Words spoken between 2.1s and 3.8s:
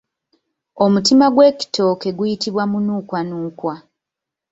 guyitibwa munukwanukwa.